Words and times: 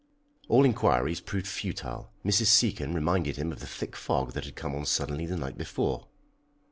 All 0.49 0.65
enquiries 0.65 1.21
proved 1.21 1.45
futile. 1.45 2.11
Mrs. 2.25 2.47
Seacon 2.47 2.91
reminded 2.95 3.35
him 3.35 3.51
of 3.51 3.59
the 3.59 3.67
thick 3.67 3.95
fog 3.95 4.33
that 4.33 4.45
had 4.45 4.55
come 4.55 4.73
on 4.73 4.87
suddenly 4.87 5.27
the 5.27 5.37
night 5.37 5.59
before. 5.59 6.07